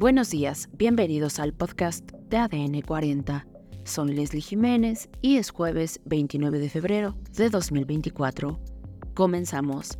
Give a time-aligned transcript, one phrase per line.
[0.00, 3.46] Buenos días, bienvenidos al podcast de ADN 40.
[3.84, 8.58] Soy Leslie Jiménez y es jueves 29 de febrero de 2024.
[9.12, 9.98] Comenzamos.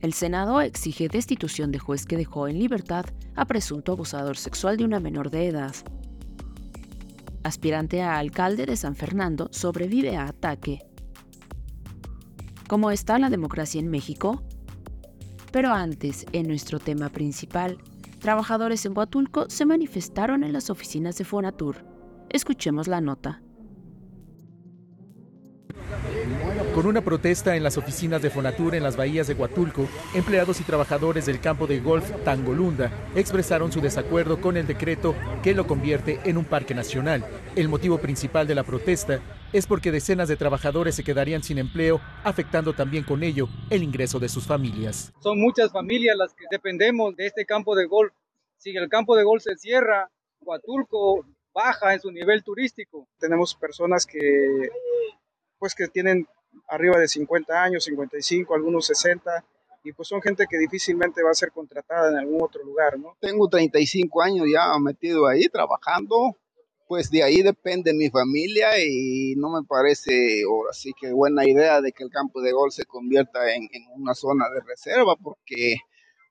[0.00, 3.04] El Senado exige destitución de juez que dejó en libertad
[3.36, 5.76] a presunto abusador sexual de una menor de edad.
[7.44, 10.80] Aspirante a alcalde de San Fernando sobrevive a ataque.
[12.66, 14.42] ¿Cómo está la democracia en México?
[15.52, 17.78] Pero antes, en nuestro tema principal,
[18.20, 21.84] trabajadores en Huatulco se manifestaron en las oficinas de Fonatur.
[22.28, 23.42] Escuchemos la nota.
[26.74, 30.64] Con una protesta en las oficinas de Fonatur en las bahías de Huatulco, empleados y
[30.64, 36.20] trabajadores del campo de golf Tangolunda expresaron su desacuerdo con el decreto que lo convierte
[36.24, 37.26] en un parque nacional.
[37.56, 39.20] El motivo principal de la protesta
[39.52, 44.18] es porque decenas de trabajadores se quedarían sin empleo, afectando también con ello el ingreso
[44.18, 45.12] de sus familias.
[45.20, 48.12] Son muchas familias las que dependemos de este campo de golf.
[48.56, 50.10] Si el campo de golf se cierra,
[50.40, 53.08] Huatulco baja en su nivel turístico.
[53.18, 54.70] Tenemos personas que
[55.58, 56.26] pues que tienen
[56.68, 59.44] arriba de 50 años, 55, algunos 60,
[59.84, 63.16] y pues son gente que difícilmente va a ser contratada en algún otro lugar, ¿no?
[63.20, 66.36] Tengo 35 años ya metido ahí trabajando,
[66.90, 71.80] pues de ahí depende mi familia y no me parece ahora sí que buena idea
[71.80, 75.76] de que el campo de gol se convierta en, en una zona de reserva, porque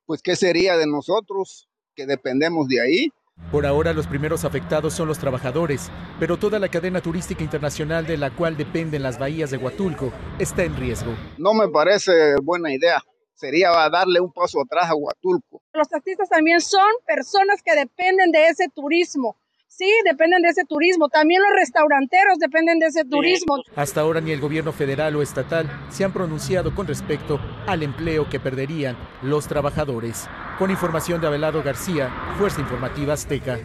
[0.05, 3.09] pues qué sería de nosotros que dependemos de ahí.
[3.53, 8.17] Por ahora los primeros afectados son los trabajadores, pero toda la cadena turística internacional de
[8.17, 11.15] la cual dependen las bahías de Huatulco está en riesgo.
[11.37, 13.01] No me parece buena idea.
[13.33, 15.61] Sería darle un paso atrás a Huatulco.
[15.71, 19.37] Los taxistas también son personas que dependen de ese turismo.
[19.71, 21.07] Sí, dependen de ese turismo.
[21.09, 23.63] También los restauranteros dependen de ese turismo.
[23.75, 28.27] Hasta ahora ni el gobierno federal o estatal se han pronunciado con respecto al empleo
[28.27, 30.27] que perderían los trabajadores.
[30.57, 33.57] Con información de Abelardo García, Fuerza Informativa Azteca.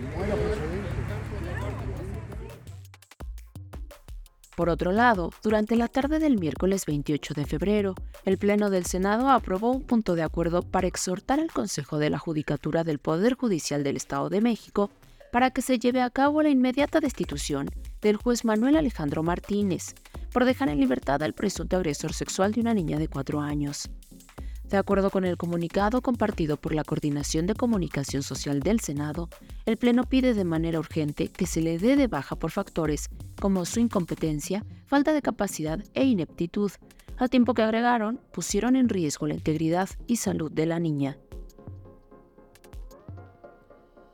[4.54, 7.94] Por otro lado, durante la tarde del miércoles 28 de febrero,
[8.24, 12.18] el Pleno del Senado aprobó un punto de acuerdo para exhortar al Consejo de la
[12.18, 14.90] Judicatura del Poder Judicial del Estado de México
[15.34, 17.68] para que se lleve a cabo la inmediata destitución
[18.00, 19.96] del juez Manuel Alejandro Martínez
[20.32, 23.90] por dejar en libertad al presunto agresor sexual de una niña de cuatro años.
[24.62, 29.28] De acuerdo con el comunicado compartido por la Coordinación de Comunicación Social del Senado,
[29.66, 33.08] el Pleno pide de manera urgente que se le dé de baja por factores
[33.40, 36.70] como su incompetencia, falta de capacidad e ineptitud,
[37.16, 41.18] al tiempo que agregaron pusieron en riesgo la integridad y salud de la niña.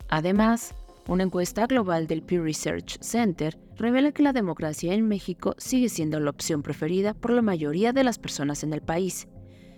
[0.08, 0.74] Además,
[1.10, 6.20] una encuesta global del Pew Research Center revela que la democracia en México sigue siendo
[6.20, 9.26] la opción preferida por la mayoría de las personas en el país.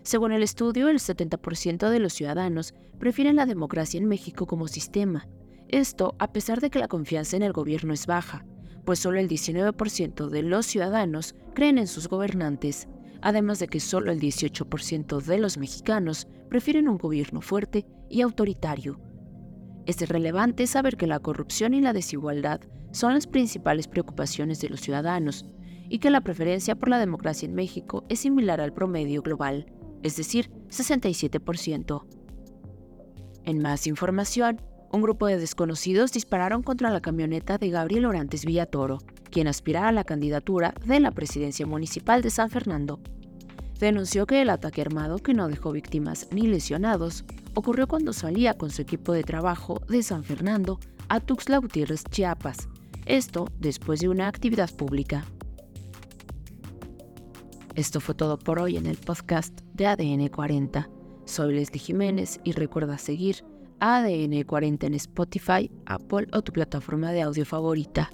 [0.02, 5.26] Según el estudio, el 70% de los ciudadanos prefieren la democracia en México como sistema.
[5.68, 8.44] Esto a pesar de que la confianza en el gobierno es baja,
[8.84, 12.88] pues solo el 19% de los ciudadanos creen en sus gobernantes,
[13.22, 19.00] además de que solo el 18% de los mexicanos prefieren un gobierno fuerte y autoritario.
[19.86, 22.60] Es relevante saber que la corrupción y la desigualdad
[22.92, 25.46] son las principales preocupaciones de los ciudadanos
[25.88, 29.66] y que la preferencia por la democracia en México es similar al promedio global,
[30.02, 32.06] es decir, 67%.
[33.44, 34.60] En más información,
[34.92, 38.98] un grupo de desconocidos dispararon contra la camioneta de Gabriel Orantes Villatoro,
[39.30, 43.00] quien aspira a la candidatura de la presidencia municipal de San Fernando.
[43.82, 48.70] Denunció que el ataque armado, que no dejó víctimas ni lesionados, ocurrió cuando salía con
[48.70, 50.78] su equipo de trabajo de San Fernando
[51.08, 52.68] a Tuxtla Gutiérrez, Chiapas,
[53.06, 55.24] esto después de una actividad pública.
[57.74, 60.88] Esto fue todo por hoy en el podcast de ADN 40.
[61.24, 63.44] Soy Leslie Jiménez y recuerda seguir
[63.80, 68.12] ADN 40 en Spotify, Apple o tu plataforma de audio favorita.